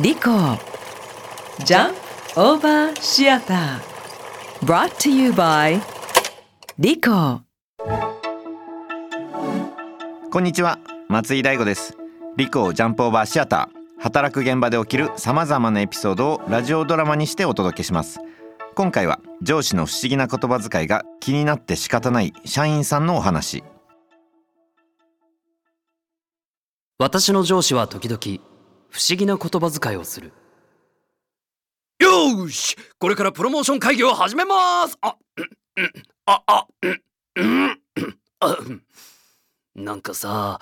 [0.00, 0.22] リコ
[1.64, 1.94] ジャン
[2.34, 5.80] オーバーシアター brought to you by
[6.80, 7.42] リコ
[10.32, 10.80] こんにちは。
[11.08, 11.96] 松井大吾です。
[12.36, 18.18] リコジャンプオーバーシアター働く現場で起きるさまざまなエピソードをラジオドラマにしてお届けします。
[18.74, 23.62] 今回は上司の不思議な言葉遣いが気になって仕方ない社員さんのお話。
[26.98, 28.53] 私の上司は時々
[28.94, 30.32] 不思議な言葉遣いをする。
[31.98, 32.76] よーし！
[33.00, 34.96] これからプロモーション会議を始めます！
[35.00, 35.92] あ、うんうん
[36.26, 37.02] あ、あ、うん
[37.34, 37.80] うん。
[38.38, 38.82] あうん。
[39.74, 40.60] なんかさ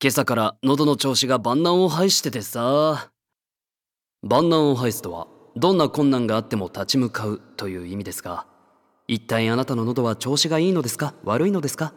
[0.00, 3.10] 今朝から喉の調子が万難を排しててさ。
[4.22, 5.26] 万難を排すとは
[5.56, 8.46] どんな困難があっても立ち向かうという意味ですが
[9.08, 11.14] 一体あなたの喉は調子がいいのですか？
[11.24, 11.94] 悪いのですか？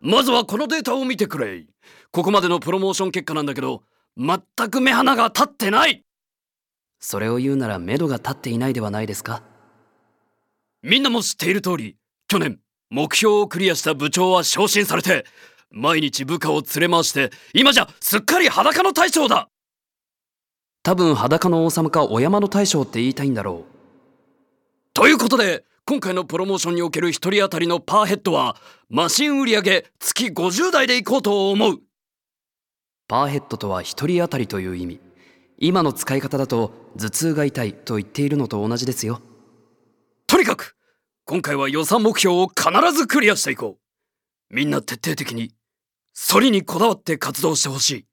[0.00, 1.66] まずはこのデータを見てくれ。
[2.12, 3.82] ここまでのプロモーション結果なんだけど
[4.16, 4.40] 全
[4.70, 6.04] く目鼻が立ってない。
[6.98, 9.42] それを言うなら目処が立っていないではないですか？
[10.82, 11.96] みんなも知っている通り
[12.28, 12.58] 去年
[12.90, 15.24] 目標をクリアした部長は昇進されて
[15.70, 19.48] 毎日部下を連れ回して今じゃすっかり裸の大将だ。
[20.82, 23.72] 多分裸の王様かお山の大将って言いたいんだろう。
[24.94, 28.56] ということで今回のプロモーションにおける1人当たりのパーヘッドは
[28.88, 29.62] マシン売上
[29.98, 31.80] 月50台でいこうと思う
[33.08, 35.00] パーヘッドとは一人当たりという意味。
[35.58, 39.20] 今の使い方だと頭痛が痛いと言っているのと同じですよ。
[40.26, 40.76] とにかく
[41.24, 43.78] 今回は予算目標を必ずクリアしていこ
[44.50, 44.54] う。
[44.54, 45.54] みんな徹底的に
[46.14, 48.06] 反りにこだわって活動してほしい。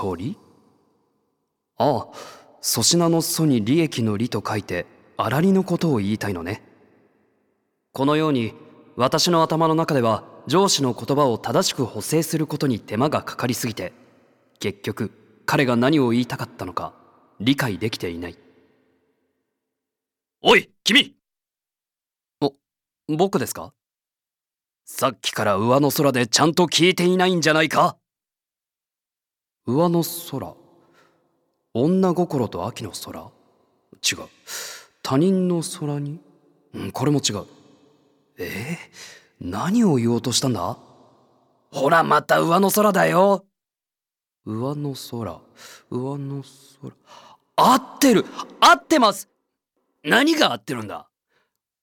[0.00, 0.38] 反り
[1.78, 2.08] ああ
[2.62, 4.86] 粗品の粗に利益の利と書いて
[5.16, 6.62] 粗利のことを言いたいのね。
[7.92, 8.54] このように
[8.96, 13.92] 私の頭の中では上司の言葉を正しく補正することに手間がかかりすぎて
[14.60, 15.12] 結局
[15.44, 16.94] 彼が何を言いたかったのか
[17.38, 18.38] 理解できていない。
[20.40, 21.14] おい君！
[23.06, 23.72] 僕ですか？
[24.86, 27.96] さっきから上の空でちゃんと聞いていないんじゃないか？
[29.66, 30.54] 上の空？
[31.74, 33.20] 女心と秋の空？
[33.20, 34.28] 違う。
[35.02, 36.20] 他人の空に？
[36.74, 37.44] うんこれも違う。
[38.38, 38.76] えー、
[39.40, 40.76] 何を言おうとしたんだ？
[41.70, 43.44] ほらまた上の空だよ。
[44.44, 45.40] 上の空。
[45.90, 46.42] 上の
[46.82, 46.94] 空。
[47.56, 48.24] 合ってる。
[48.60, 49.28] 合ってます。
[50.02, 51.08] 何が合ってるんだ？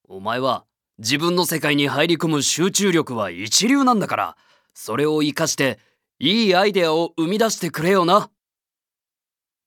[0.08, 0.64] お前は
[0.98, 4.36] 自分の世界に入り込む集中力は一流なんだから
[4.74, 5.78] それを活かして
[6.18, 8.30] いいアイデアを生み出してくれよな。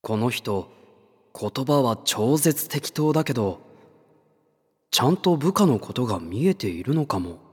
[0.02, 0.70] この人
[1.40, 3.62] 言葉は超絶適当だけど
[4.92, 7.49] ちゃんと部下のことが見えているのかも。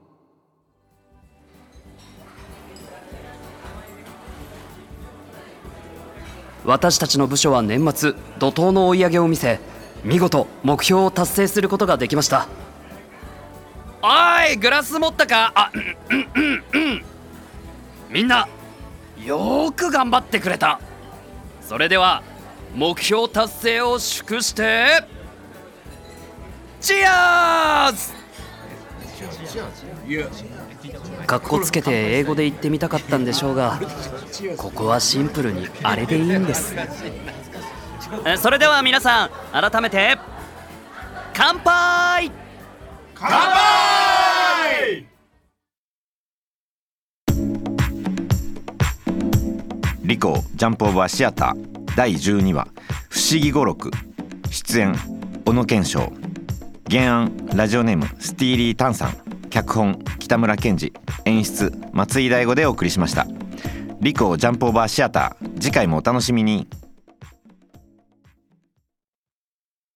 [6.67, 9.61] 私たちの部署は年末怒涛の追い上げを見せ
[10.03, 12.49] 見事目標を達成することができました。
[14.01, 15.53] おいグラス持ったか？
[15.55, 15.77] あう
[16.13, 17.05] んうんうん
[18.09, 18.49] みんな
[19.23, 20.81] よく頑張ってくれた。
[21.61, 22.21] それでは
[22.75, 25.03] 目標達成を祝して
[26.81, 28.11] チアーズ！
[31.25, 33.79] かっこつけて英語で言ってみたかったんでしょうが
[34.57, 36.75] ここはシンプルにあれでいいんです。
[38.25, 40.17] えそれでは皆さん改めて
[41.33, 42.31] 乾杯！
[50.03, 52.67] リコジャンプオーバーシアター第12話
[53.09, 53.91] 不思議語録。
[54.49, 54.95] 出演
[55.45, 56.11] 小野賢章
[56.89, 60.93] 原案ラジオネームスティーリー・タンさん脚本北村賢治
[61.25, 63.27] 演出松井大吾でお送りしました。
[63.99, 66.67] リコジャンプオーバーシアター次回もお楽しみに。